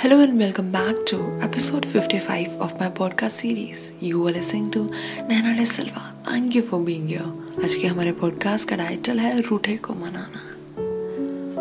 Hello 0.00 0.20
and 0.20 0.38
welcome 0.38 0.70
back 0.70 0.94
to 1.06 1.16
episode 1.42 1.84
55 1.84 2.60
of 2.60 2.78
my 2.78 2.88
podcast 2.88 3.32
series. 3.32 3.90
You 4.00 4.26
are 4.26 4.30
listening 4.30 4.70
to 4.70 4.82
Nana 5.28 5.56
De 5.56 5.64
Silva. 5.66 6.02
Thank 6.22 6.54
you 6.54 6.62
for 6.62 6.78
being 6.80 7.08
here. 7.08 7.26
आज 7.64 7.74
के 7.74 7.86
हमारे 7.86 8.12
podcast 8.20 8.68
का 8.68 8.76
title 8.76 9.18
है 9.18 9.40
रूठे 9.48 9.76
को 9.86 9.94
मनाना 9.94 10.42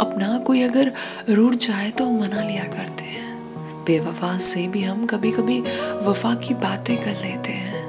अपना 0.02 0.38
कोई 0.48 0.62
अगर 0.64 0.92
रूठ 1.30 1.56
जाए 1.68 1.90
तो 1.98 2.10
मना 2.12 2.44
लिया 2.44 2.64
करते 2.74 3.04
हैं 3.06 3.84
बेवफा 3.86 4.38
से 4.50 4.68
भी 4.68 4.84
हम 4.84 5.06
कभी 5.14 5.32
कभी 5.32 5.60
वफा 6.08 6.34
की 6.46 6.54
बातें 6.66 6.96
कर 6.98 7.22
लेते 7.24 7.54
हैं 7.64 7.86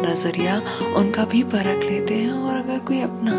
नज़रिया 0.00 0.60
उनका 0.96 1.24
भी 1.32 1.42
परख 1.54 1.84
लेते 1.90 2.14
हैं 2.14 2.32
और 2.32 2.56
अगर 2.56 2.78
कोई 2.90 3.00
अपना 3.02 3.38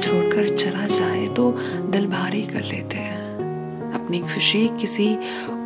छोड़कर 0.00 0.54
चला 0.56 0.86
जाए 0.98 1.26
तो 1.36 1.50
दिल 1.90 2.06
भारी 2.10 2.42
कर 2.46 2.64
लेते 2.64 2.98
हैं 2.98 3.19
अपनी 4.10 4.20
खुशी 4.20 4.60
किसी 4.68 5.08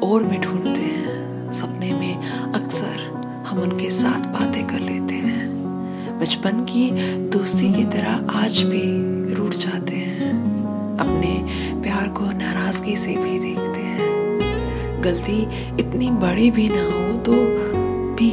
और 0.02 0.22
में 0.22 0.40
ढूंढते 0.40 0.80
हैं। 0.80 1.52
सपने 1.52 1.92
में 1.92 2.52
अक्सर 2.54 2.98
हम 3.46 3.60
उनके 3.60 3.88
साथ 3.90 4.26
बातें 4.28 4.66
कर 4.66 4.80
लेते 4.80 5.14
हैं। 5.14 6.18
बचपन 6.18 6.60
की 6.64 6.90
दोस्ती 7.28 7.72
की 7.72 7.84
तरह 7.84 8.42
आज 8.42 8.60
भी 8.62 8.82
रूठ 9.34 9.54
जाते 9.54 9.96
हैं। 9.96 10.28
अपने 11.00 11.32
प्यार 11.82 12.08
को 12.08 12.26
नाराज़गी 12.32 12.96
से 12.96 13.16
भी 13.16 13.38
देखते 13.38 13.80
हैं। 13.80 15.02
गलती 15.04 15.40
इतनी 15.80 16.10
बड़ी 16.20 16.50
भी 16.50 16.68
ना 16.68 16.84
हो 16.84 17.16
तो 17.20 17.36
भी 18.14 18.30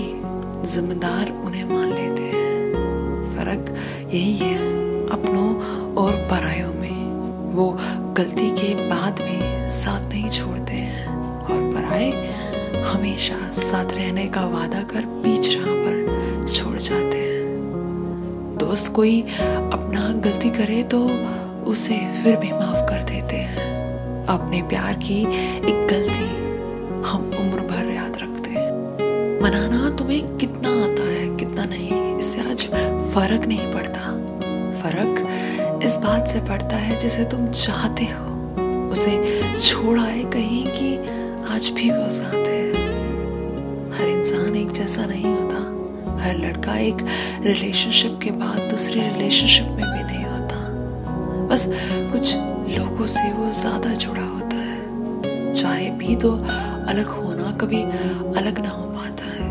जिम्मेदार 0.67 1.31
उन्हें 1.45 1.63
मान 1.69 1.87
लेते 1.89 2.23
हैं। 2.23 3.35
फ़र्क 3.35 3.75
यही 4.13 4.33
है 4.33 4.57
अपनों 5.09 5.49
और 5.93 6.11
परायों 6.31 6.73
में। 6.73 7.00
वो 7.51 7.77
गलती 8.17 8.49
के 8.51 8.73
बाद 8.89 9.21
भी 9.21 9.69
साथ 9.69 10.09
नहीं 10.09 10.29
छोड़ते 10.29 10.73
हैं। 10.73 11.07
और 11.37 11.71
पराए 11.73 12.11
हमेशा 12.83 13.35
साथ 13.51 13.93
रहने 13.93 14.27
का 14.27 14.45
वादा 14.47 14.81
कर 14.83 15.05
बीच 15.23 15.55
राह 15.55 15.65
पर 15.65 16.47
छोड़ 16.47 16.77
जाते 16.77 17.17
हैं। 17.17 18.57
दोस्त 18.59 18.93
कोई 18.95 19.21
अपना 19.21 20.11
गलती 20.21 20.49
करे 20.49 20.83
तो 20.83 20.99
उसे 21.71 21.97
फिर 22.23 22.35
भी 22.35 22.51
माफ़ 22.51 22.89
कर 22.89 23.03
देते 23.03 23.35
हैं। 23.35 23.69
अपने 24.25 24.61
प्यार 24.61 24.93
की 24.93 25.21
एक 25.69 25.87
गलती 25.87 26.29
हम 27.09 27.31
उम्र 27.39 27.67
भर 27.67 27.91
याद 27.91 28.17
रखते 28.17 28.49
हैं। 28.49 29.41
मनाना 29.41 29.89
तुम्हें 29.89 30.37
कितना 30.37 30.69
आता 30.83 31.03
है, 31.03 31.37
कितना 31.37 31.65
नहीं, 31.65 32.17
इससे 32.17 32.41
आज 32.41 32.65
फ़र्क 33.13 33.45
नहीं 33.45 33.73
पड़ता। 33.73 34.01
फ़र्क 34.81 35.27
इस 35.83 35.97
बात 35.97 36.27
से 36.27 36.39
पड़ता 36.39 36.75
है 36.75 36.99
जिसे 36.99 37.23
तुम 37.25 37.47
चाहते 37.49 38.05
हो। 38.05 38.89
उसे 38.91 39.11
छोड़ 39.61 39.99
आए 39.99 40.23
कहीं 40.23 40.65
कि 40.67 40.95
आज 41.53 41.69
भी 41.75 41.89
वो 41.91 42.09
साथ 42.09 42.47
है। 42.47 42.69
हर 43.91 44.07
इंसान 44.07 44.55
एक 44.55 44.71
जैसा 44.71 45.05
नहीं 45.05 45.33
होता। 45.35 46.21
हर 46.23 46.37
लड़का 46.37 46.75
एक 46.77 47.01
रिलेशनशिप 47.45 48.19
के 48.23 48.31
बाद 48.31 48.59
दूसरे 48.69 49.07
रिलेशनशिप 49.07 49.67
में 49.67 49.75
भी 49.75 50.03
नहीं 50.03 50.23
होता। 50.25 50.55
बस 51.47 51.65
कुछ 52.11 52.35
लोगों 52.77 53.07
से 53.07 53.31
वो 53.31 53.51
ज़्यादा 53.51 53.93
जुड़ा 53.95 54.23
होता 54.23 54.57
है। 54.57 55.53
चाहे 55.53 55.89
भी 55.89 56.15
तो 56.15 56.31
अलग 56.91 57.07
होना 57.07 57.51
कभी 57.61 57.81
अलग 58.39 58.59
ना 58.59 58.69
हो 58.69 58.85
पाता 58.87 59.33
है। 59.33 59.49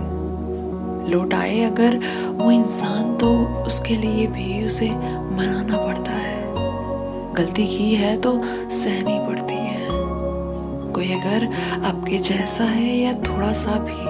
लौट 1.11 1.35
आए 1.35 1.63
अगर 1.63 1.99
वो 2.35 2.51
इंसान 2.51 3.17
तो 3.17 3.37
उसके 3.67 3.97
लिए 3.97 4.27
भी 4.27 4.65
उसे 4.67 4.91
मनाना 5.41 5.77
पड़ता 5.77 6.13
है। 6.13 6.55
गलती 7.35 7.67
की 7.67 7.95
है 7.95 8.17
तो 8.17 8.41
सहनी 8.71 9.19
पड़ती 9.27 9.55
है। 9.55 9.87
कोई 10.93 11.13
अगर 11.13 11.45
आपके 11.85 12.19
जैसा 12.19 12.65
है 12.65 12.99
या 12.99 13.13
थोड़ा 13.13 13.53
सा 13.53 13.71
भी 13.71 14.01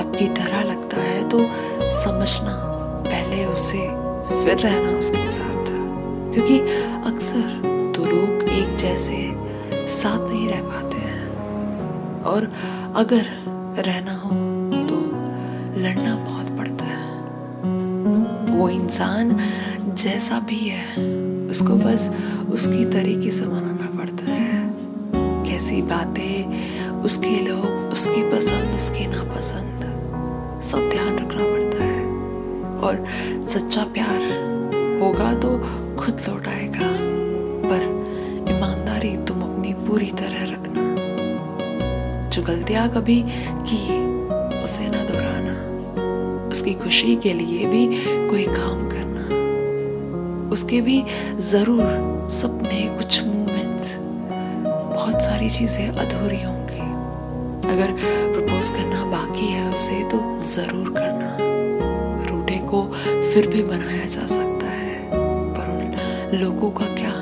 आपकी 0.00 0.26
तरह 0.28 0.62
लगता 0.62 0.96
है 0.96 1.28
तो 1.28 1.38
समझना, 1.82 2.54
पहले 3.06 3.44
उसे, 3.44 3.88
फिर 4.44 4.58
रहना 4.58 4.98
उसके 4.98 5.30
साथ। 5.30 5.64
क्योंकि 6.34 6.60
अक्सर 7.06 7.62
दो 7.96 8.04
लोग 8.04 8.50
एक 8.50 8.76
जैसे 8.76 9.32
साथ 9.88 10.30
नहीं 10.30 10.48
रह 10.48 10.62
पाते 10.62 10.96
हैं। 10.96 11.28
और 12.22 12.52
अगर 12.96 13.26
रहना 13.82 14.12
हो 14.12 14.28
तो 14.88 14.96
लड़ना 15.80 16.14
बहुत 16.14 16.43
वो 18.54 18.68
इंसान 18.68 19.36
जैसा 19.94 20.38
भी 20.40 20.58
है, 20.58 20.84
उसको 21.50 21.74
बस 21.76 22.10
उसकी 22.52 22.84
तरीके 22.84 23.30
से 23.30 23.46
मनाना 23.46 23.88
पड़ता 23.98 24.32
है। 24.32 24.62
कैसी 25.44 25.80
बातें 25.82 26.36
उसके 27.02 27.36
लोग, 27.40 27.92
उसकी 27.92 28.22
पसंद, 28.30 28.74
उसकी 28.76 29.06
नापसंद, 29.06 29.80
सब 30.62 30.88
ध्यान 30.90 31.18
रखना 31.18 31.44
पड़ता 31.44 31.84
है। 31.84 32.02
और 32.78 33.04
सच्चा 33.48 33.82
प्यार 33.94 34.20
होगा 35.00 35.32
तो 35.34 35.50
खुद 35.96 36.20
लौट 36.28 36.46
आएगा, 36.48 36.88
पर 37.68 37.82
ईमानदारी 38.50 39.16
तुम 39.16 39.42
अपनी 39.42 39.74
पूरी 39.86 40.10
तरह 40.12 40.44
रखना। 40.44 40.82
जो 42.28 42.42
गलतियाँ 42.42 42.88
कभी 42.88 43.22
की, 43.68 43.82
उसे 44.64 44.88
ना 44.88 45.02
दोहराना 45.04 45.23
उसकी 46.54 46.72
खुशी 46.74 47.14
के 47.16 47.32
लिए 47.32 47.66
भी 47.66 47.86
कोई 48.28 48.44
काम 48.46 48.88
करना। 48.88 49.22
उसके 50.52 50.80
भी 50.80 51.02
ज़रूर 51.42 52.28
सपने, 52.30 52.80
कुछ 52.88 53.22
मोमेंट्स 53.24 53.96
बहुत 54.94 55.22
सारी 55.22 55.48
चीज़ें 55.50 55.88
अधूरी 55.88 56.42
होंगी। 56.42 56.84
अगर 57.68 57.92
प्रपोज 58.32 58.70
करना 58.70 59.04
बाकी 59.06 59.46
है 59.46 59.64
उसे 59.76 60.02
तो 60.04 60.20
ज़रूर 60.46 60.90
करना। 60.90 61.30
रूठे 62.30 62.58
को 62.68 62.82
फिर 63.32 63.48
भी 63.48 63.62
बनाया 63.62 64.06
जा 64.06 64.26
सकता 64.26 64.66
है। 64.66 65.10
पर 65.54 65.72
उन 65.72 66.38
लोगों 66.38 66.70
का 66.70 66.86
क्या? 66.94 67.12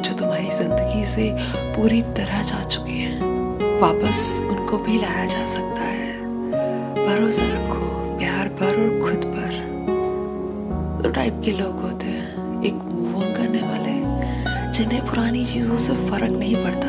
जो 0.00 0.14
तुम्हारी 0.14 0.50
ज़िंदगी 0.50 1.04
से 1.06 1.30
पूरी 1.74 2.02
तरह 2.02 2.42
जा 2.42 2.62
चुके 2.64 2.92
हैं। 2.92 3.80
वापस 3.80 4.40
उनको 4.42 4.78
भी 4.78 5.00
लाया 5.00 5.26
जा 5.26 5.46
सकता 5.46 5.82
है। 5.82 6.16
भरोसा 7.06 7.46
रखो। 7.48 7.87
प्यार 8.18 8.48
पर 8.48 8.76
और 8.76 9.00
खुद 9.00 9.24
पर। 9.24 9.52
दो 11.02 11.10
टाइप 11.10 11.40
के 11.44 11.52
लोग 11.52 11.80
होते 11.80 12.06
हैं। 12.06 12.62
एक 12.62 12.74
मूव 12.74 13.16
ऑन 13.16 13.32
करने 13.34 13.60
वाले, 13.62 13.92
जिन्हें 14.72 15.04
पुरानी 15.06 15.44
चीज़ों 15.44 15.76
से 15.76 15.94
फ़र्क 16.08 16.36
नहीं 16.38 16.56
पड़ता। 16.56 16.88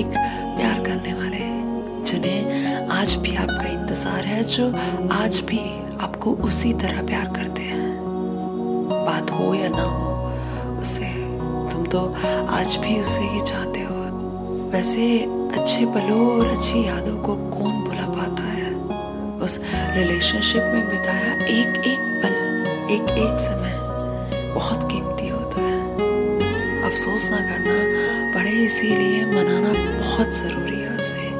एक 0.00 0.12
प्यार 0.56 0.82
करने 0.82 1.14
वाले, 1.14 1.42
जिन्हें 2.02 2.86
आज 2.90 3.16
भी 3.16 3.34
आपका 3.36 3.66
इंतज़ार 3.70 4.24
है, 4.24 4.42
जो 4.44 4.68
आज 5.12 5.42
भी 5.46 5.58
आपको 6.00 6.34
उसी 6.44 6.72
तरह 6.72 7.02
प्यार 7.02 7.32
करते 7.36 7.62
हैं। 7.62 7.82
बात 9.06 9.30
हो 9.30 9.52
या 9.54 9.68
ना 9.68 9.82
हो, 9.82 10.80
उसे 10.80 11.12
तुम 11.72 11.86
तो 11.86 12.06
आज 12.50 12.76
भी 12.76 13.00
उसे 13.00 13.24
ही 13.24 13.40
चाहते 13.40 13.80
हो। 13.80 13.94
वैसे 14.70 15.18
अच्छे 15.58 15.86
पलों 15.86 16.26
और 16.30 16.46
अच्छी 16.46 16.86
यादों 16.86 17.18
को 17.18 17.36
कौन 17.36 17.84
भुला 17.84 18.06
पाता 18.08 18.42
है? 18.42 18.53
उस 19.44 19.60
रिलेशनशिप 19.96 20.62
में 20.62 20.88
बिताया 20.88 21.32
एक 21.32 21.82
एक 21.86 22.00
पल, 22.22 22.34
एक 22.92 23.10
एक 23.18 23.38
समय 23.38 23.74
बहुत 24.54 24.88
कीमती 24.92 25.28
होता 25.28 25.60
है। 25.60 26.90
अफसोस 26.90 27.30
ना 27.30 27.36
करना 27.36 27.74
पड़े, 28.34 28.50
इसीलिए 28.50 29.24
मनाना 29.24 29.72
बहुत 29.98 30.32
ज़रूरी 30.32 30.80
है 30.80 30.96
उसे। 30.96 31.30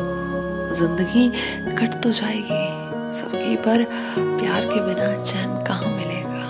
ज़िंदगी 0.74 1.28
कट 1.74 2.02
तो 2.02 2.10
जाएगी, 2.10 2.64
सबकी 3.12 3.56
पर 3.56 3.84
प्यार 3.84 4.66
के 4.66 4.80
बिना 4.80 5.22
चैन 5.22 5.56
कहाँ 5.64 5.90
मिलेगा? 5.96 6.44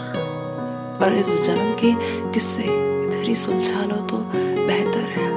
और 1.04 1.12
इस 1.12 1.42
जन्म 1.42 1.72
के 1.74 1.94
किस्से 2.32 2.62
इधर 2.62 3.24
ही 3.28 3.34
सुलझा 3.34 3.84
लो 3.84 3.96
तो 4.02 4.18
बेहतर 4.34 5.08
है। 5.10 5.30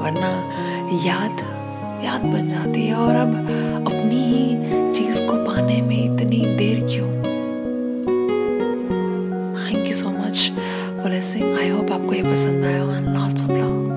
वरना 0.00 0.32
याद 1.04 1.42
याद 2.04 2.24
बन 2.24 2.48
जाती 2.48 2.86
है 2.86 2.94
और 2.94 3.14
अब 3.14 3.34
अपनी 3.86 4.22
ही 4.24 4.92
चीज़ 4.92 5.22
को 5.26 5.32
पाने 5.44 5.80
में 5.82 5.96
इतनी 5.96 6.44
देर 6.56 6.80
क्यों? 6.86 7.08
Thank 9.58 9.86
you 9.86 9.92
so 9.92 10.10
much 10.10 10.50
for 11.02 11.10
listening 11.10 11.58
I 11.58 11.68
hope 11.68 11.92
आपको 11.92 12.12
ये 12.12 12.22
पसंद 12.22 12.64
आया 12.64 12.96
एंड 12.96 13.06
लॉट्स 13.08 13.44
ऑफ़ 13.44 13.52
लव 13.52 13.87